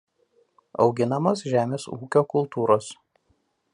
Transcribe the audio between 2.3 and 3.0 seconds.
kultūros.